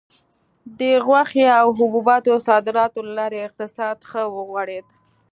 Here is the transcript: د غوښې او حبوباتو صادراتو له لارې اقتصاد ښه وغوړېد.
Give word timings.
د 0.79 0.81
غوښې 1.05 1.45
او 1.61 1.67
حبوباتو 1.79 2.33
صادراتو 2.47 2.99
له 3.07 3.13
لارې 3.19 3.39
اقتصاد 3.47 3.97
ښه 4.09 4.21
وغوړېد. 4.35 4.87